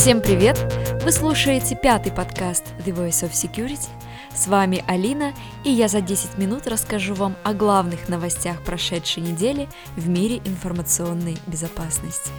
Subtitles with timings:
[0.00, 0.56] Всем привет!
[1.02, 3.88] Вы слушаете пятый подкаст The Voice of Security.
[4.32, 5.34] С вами Алина,
[5.64, 11.36] и я за 10 минут расскажу вам о главных новостях прошедшей недели в мире информационной
[11.48, 12.30] безопасности.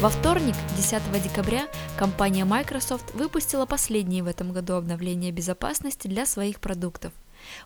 [0.00, 6.58] Во вторник, 10 декабря, компания Microsoft выпустила последние в этом году обновления безопасности для своих
[6.58, 7.12] продуктов.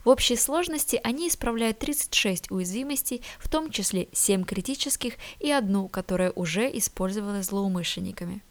[0.04, 6.30] В общей сложности они исправляют 36 уязвимостей, в том числе 7 критических и одну, которая
[6.32, 8.42] уже использовалась злоумышленниками.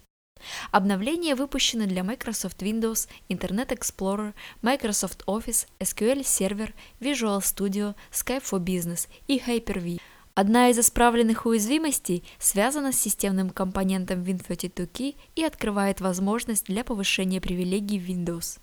[0.71, 8.59] Обновления выпущены для Microsoft Windows, Internet Explorer, Microsoft Office, SQL Server, Visual Studio, Skype for
[8.59, 9.99] Business и Hyper-V.
[10.35, 17.99] Одна из исправленных уязвимостей связана с системным компонентом Win32Key и открывает возможность для повышения привилегий
[17.99, 18.59] в Windows.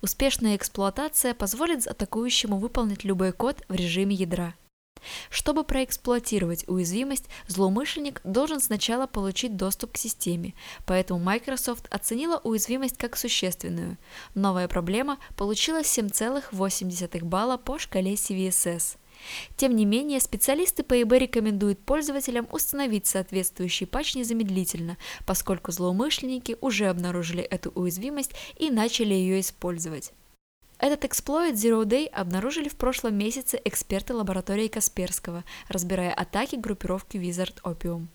[0.00, 4.54] Успешная эксплуатация позволит атакующему выполнить любой код в режиме ядра.
[5.30, 13.16] Чтобы проэксплуатировать уязвимость, злоумышленник должен сначала получить доступ к системе, поэтому Microsoft оценила уязвимость как
[13.16, 13.98] существенную.
[14.34, 18.96] Новая проблема получила 7,8 балла по шкале CVSS.
[19.56, 26.86] Тем не менее, специалисты по ИБ рекомендуют пользователям установить соответствующий патч незамедлительно, поскольку злоумышленники уже
[26.86, 30.12] обнаружили эту уязвимость и начали ее использовать.
[30.78, 37.62] Этот эксплойт Zero Day обнаружили в прошлом месяце эксперты лаборатории Касперского, разбирая атаки группировки Wizard
[37.62, 38.08] Opium.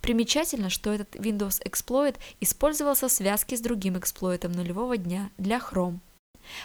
[0.00, 5.98] Примечательно, что этот Windows Exploit использовался в связке с другим эксплойтом нулевого дня для Chrome.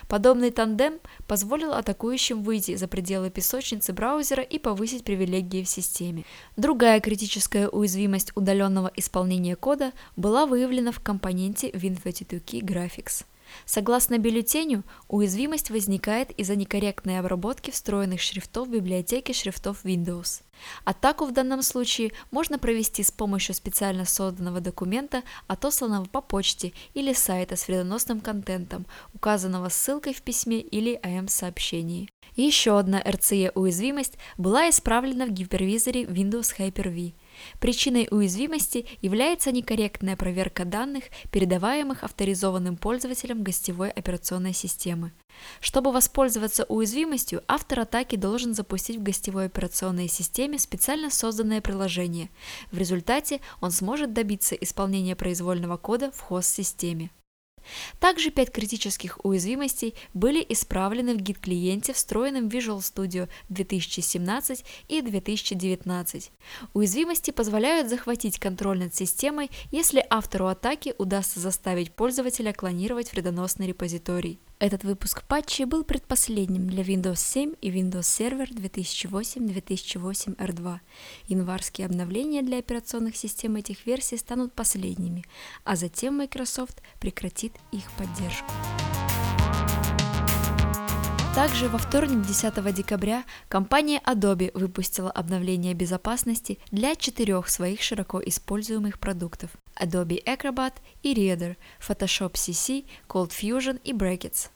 [0.08, 6.24] Подобный тандем позволил атакующим выйти за пределы песочницы браузера и повысить привилегии в системе.
[6.58, 13.26] Другая критическая уязвимость удаленного исполнения кода была выявлена в компоненте Win32Key Graphics.
[13.66, 20.42] Согласно бюллетеню, уязвимость возникает из-за некорректной обработки встроенных шрифтов в библиотеке шрифтов Windows.
[20.86, 27.14] Атаку в данном случае можно провести с помощью специально созданного документа, отосланного по почте или
[27.14, 32.10] сайта с вредоносным контентом, указанного ссылкой в письме или АМ-сообщении.
[32.36, 37.14] Еще одна RCE уязвимость была исправлена в гипервизоре Windows Hyper-V.
[37.60, 45.12] Причиной уязвимости является некорректная проверка данных, передаваемых авторизованным пользователям гостевой операционной системы.
[45.60, 52.30] Чтобы воспользоваться уязвимостью, автор атаки должен запустить в гостевой операционной системе специально созданное приложение.
[52.72, 57.12] В результате он сможет добиться исполнения произвольного кода в хост-системе.
[58.00, 66.32] Также пять критических уязвимостей были исправлены в гид-клиенте, встроенном в Visual Studio 2017 и 2019.
[66.74, 74.40] Уязвимости позволяют захватить контроль над системой, если автору атаки удастся заставить пользователя клонировать вредоносный репозиторий.
[74.62, 80.80] Этот выпуск патчи был предпоследним для Windows 7 и Windows Server 2008-2008 R2.
[81.26, 85.26] Январские обновления для операционных систем этих версий станут последними,
[85.64, 88.52] а затем Microsoft прекратит их поддержку.
[91.36, 99.00] Также во вторник 10 декабря компания Adobe выпустила обновление безопасности для четырех своих широко используемых
[99.00, 104.50] продуктов Adobe Acrobat и Reader, Photoshop CC, Cold Fusion и Brackets.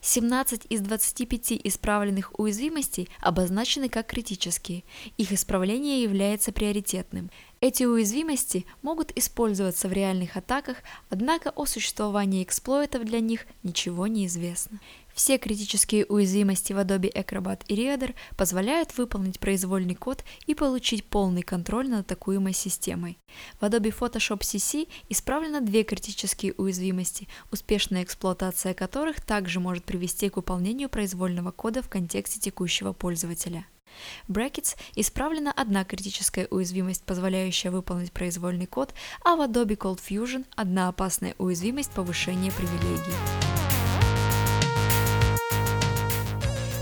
[0.00, 4.84] 17 из 25 исправленных уязвимостей обозначены как критические.
[5.16, 7.30] Их исправление является приоритетным.
[7.60, 10.78] Эти уязвимости могут использоваться в реальных атаках,
[11.10, 14.78] однако о существовании эксплойтов для них ничего не известно.
[15.18, 21.42] Все критические уязвимости в Adobe Acrobat и Reader позволяют выполнить произвольный код и получить полный
[21.42, 23.18] контроль над атакуемой системой.
[23.60, 30.36] В Adobe Photoshop CC исправлено две критические уязвимости, успешная эксплуатация которых также может привести к
[30.36, 33.66] выполнению произвольного кода в контексте текущего пользователя.
[34.28, 40.86] Brackets исправлена одна критическая уязвимость, позволяющая выполнить произвольный код, а в Adobe Cold Fusion одна
[40.86, 43.57] опасная уязвимость повышения привилегий.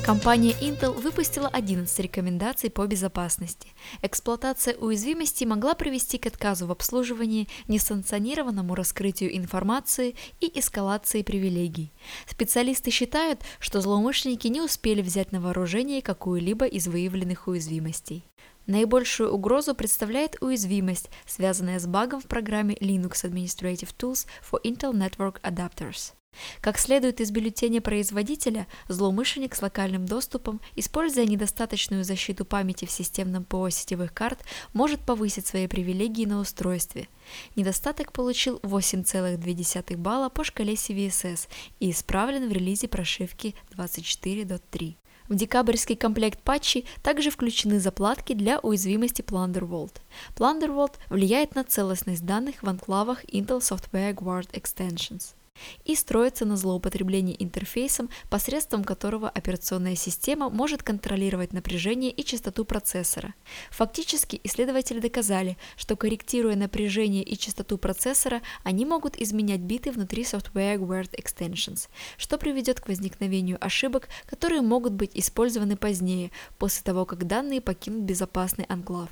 [0.07, 3.71] Компания Intel выпустила 11 рекомендаций по безопасности.
[4.03, 11.93] Эксплуатация уязвимости могла привести к отказу в обслуживании, несанкционированному раскрытию информации и эскалации привилегий.
[12.29, 18.25] Специалисты считают, что злоумышленники не успели взять на вооружение какую-либо из выявленных уязвимостей.
[18.67, 25.41] Наибольшую угрозу представляет уязвимость, связанная с багом в программе Linux Administrative Tools for Intel Network
[25.43, 26.13] Adapters.
[26.61, 33.45] Как следует из бюллетеня производителя, злоумышленник с локальным доступом, используя недостаточную защиту памяти в системном
[33.45, 34.41] ПО сетевых карт,
[34.73, 37.09] может повысить свои привилегии на устройстве.
[37.55, 41.49] Недостаток получил 8,2 балла по шкале CVSS
[41.81, 44.97] и исправлен в релизе прошивки 24.3.
[45.29, 49.97] В декабрьский комплект патчей также включены заплатки для уязвимости Plundervault.
[50.37, 55.36] Plundervault влияет на целостность данных в анклавах Intel Software Guard Extensions
[55.85, 63.35] и строится на злоупотреблении интерфейсом, посредством которого операционная система может контролировать напряжение и частоту процессора.
[63.71, 70.79] Фактически исследователи доказали, что корректируя напряжение и частоту процессора, они могут изменять биты внутри Software
[70.79, 77.27] Word Extensions, что приведет к возникновению ошибок, которые могут быть использованы позднее, после того, как
[77.27, 79.11] данные покинут безопасный анклав.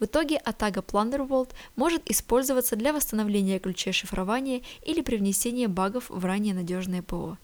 [0.00, 6.54] В итоге атака Plundervault может использоваться для восстановления ключей шифрования или привнесения багов в ранее
[6.54, 7.36] надежное ПО.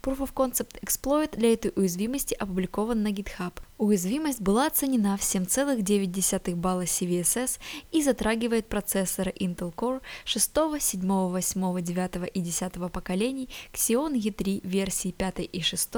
[0.00, 3.52] Proof of Concept Exploit для этой уязвимости опубликован на GitHub.
[3.78, 7.58] Уязвимость была оценена в 7,9 балла CVSS
[7.90, 15.10] и затрагивает процессоры Intel Core 6, 7, 8, 9 и 10 поколений, Xeon E3 версии
[15.10, 15.88] 5 и 6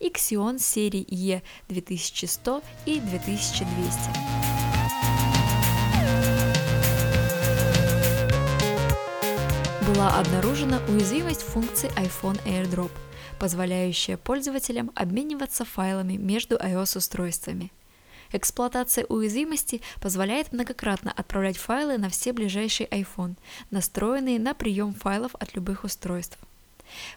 [0.00, 1.04] и Xeon серии
[1.68, 4.63] E2100 и 2200.
[9.86, 12.90] Была обнаружена уязвимость функции iPhone AirDrop,
[13.38, 17.70] позволяющая пользователям обмениваться файлами между iOS-устройствами.
[18.32, 23.36] Эксплуатация уязвимости позволяет многократно отправлять файлы на все ближайшие iPhone,
[23.70, 26.38] настроенные на прием файлов от любых устройств.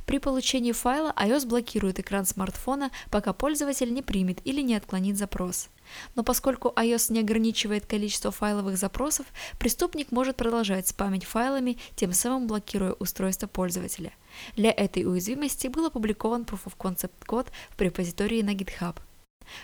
[0.06, 5.70] При получении файла iOS блокирует экран смартфона, пока пользователь не примет или не отклонит запрос.
[6.16, 9.26] Но поскольку iOS не ограничивает количество файловых запросов,
[9.60, 14.14] преступник может продолжать спамить файлами, тем самым блокируя устройство пользователя.
[14.56, 18.98] Для этой уязвимости был опубликован Proof of Concept код в репозитории на GitHub.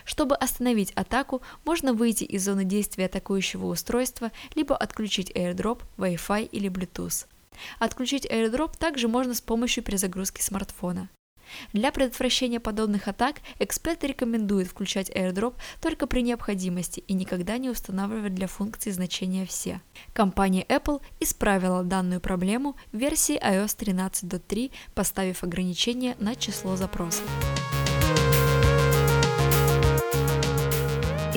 [0.04, 6.70] Чтобы остановить атаку, можно выйти из зоны действия атакующего устройства, либо отключить AirDrop, Wi-Fi или
[6.70, 7.26] Bluetooth.
[7.78, 11.08] Отключить AirDrop также можно с помощью перезагрузки смартфона.
[11.72, 18.34] Для предотвращения подобных атак эксперты рекомендуют включать AirDrop только при необходимости и никогда не устанавливать
[18.34, 19.80] для функции значения «все».
[20.12, 27.24] Компания Apple исправила данную проблему в версии iOS 13.3, поставив ограничение на число запросов.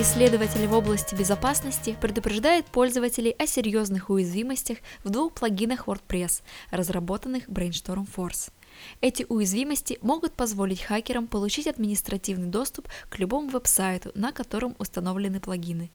[0.00, 8.06] Исследователи в области безопасности предупреждают пользователей о серьезных уязвимостях в двух плагинах WordPress, разработанных Brainstorm
[8.16, 8.52] Force.
[9.00, 15.90] Эти уязвимости могут позволить хакерам получить административный доступ к любому веб-сайту, на котором установлены плагины.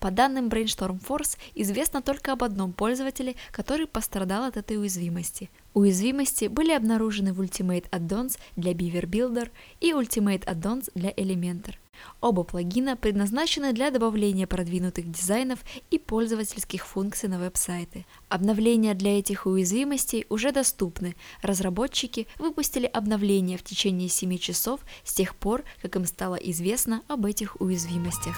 [0.00, 5.48] По данным Brainstorm Force, известно только об одном пользователе, который пострадал от этой уязвимости.
[5.72, 9.50] Уязвимости были обнаружены в Ultimate Addons для Beaver Builder
[9.80, 11.76] и Ultimate Addons для Elementor.
[12.20, 15.60] Оба плагина предназначены для добавления продвинутых дизайнов
[15.90, 18.06] и пользовательских функций на веб-сайты.
[18.28, 21.16] Обновления для этих уязвимостей уже доступны.
[21.42, 27.26] Разработчики выпустили обновления в течение 7 часов с тех пор, как им стало известно об
[27.26, 28.36] этих уязвимостях.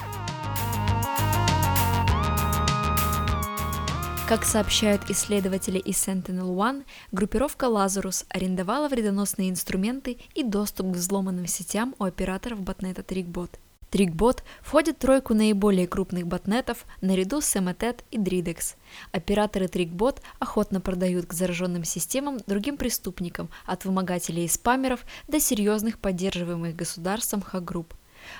[4.29, 11.95] Как сообщают исследователи из Sentinel-1, группировка Lazarus арендовала вредоносные инструменты и доступ к взломанным сетям
[11.97, 13.49] у операторов ботнета Trickbot.
[13.89, 18.75] Trickbot входит в тройку наиболее крупных ботнетов наряду с Emotet и Dridex.
[19.11, 25.97] Операторы Trickbot охотно продают к зараженным системам другим преступникам, от вымогателей и спамеров до серьезных
[25.97, 27.95] поддерживаемых государством хак-групп.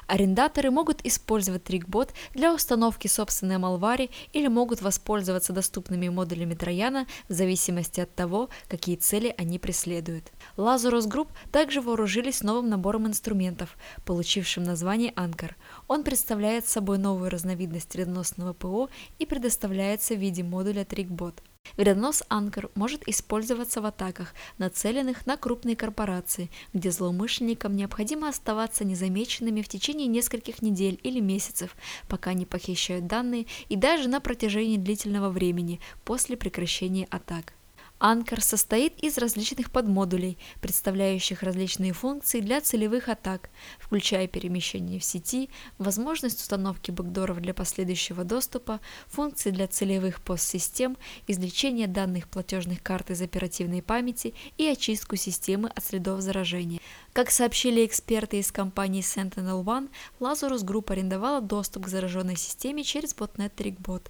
[0.07, 7.33] Арендаторы могут использовать трикбот для установки собственной малвари или могут воспользоваться доступными модулями Трояна в
[7.33, 10.31] зависимости от того, какие цели они преследуют.
[10.57, 15.51] Lazarus Group также вооружились новым набором инструментов, получившим название Anchor.
[15.87, 21.35] Он представляет собой новую разновидность вредоносного ПО и предоставляется в виде модуля TrickBot.
[21.79, 29.61] Вредонос Анкер может использоваться в атаках, нацеленных на крупные корпорации, где злоумышленникам необходимо оставаться незамеченными
[29.61, 31.77] в течение нескольких недель или месяцев,
[32.09, 37.53] пока не похищают данные и даже на протяжении длительного времени после прекращения атак.
[37.99, 45.49] Анкер состоит из различных подмодулей, представляющих различные функции для целевых атак, включая перемещение в сети,
[45.77, 50.95] возможность установки бэкдоров для последующего доступа, функции для целевых постсистем,
[51.27, 56.79] извлечение данных платежных карт из оперативной памяти и очистку системы от следов заражения.
[57.11, 59.89] Как сообщили эксперты из компании Sentinel One,
[60.21, 64.03] Lazarus Group арендовала доступ к зараженной системе через ботнет TrickBot,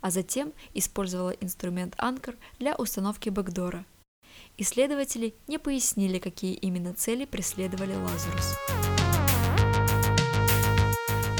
[0.00, 3.84] а затем использовала инструмент Anchor для установки бэкдора.
[4.56, 8.54] Исследователи не пояснили, какие именно цели преследовали Lazarus.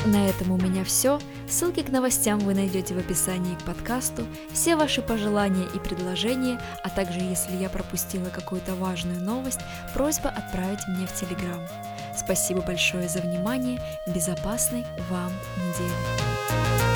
[0.06, 1.18] На этом у меня все.
[1.48, 4.26] Ссылки к новостям вы найдете в описании к подкасту.
[4.52, 9.60] Все ваши пожелания и предложения, а также если я пропустила какую-то важную новость,
[9.94, 11.66] просьба отправить мне в Телеграм.
[12.14, 13.80] Спасибо большое за внимание.
[14.06, 16.93] Безопасной вам недели.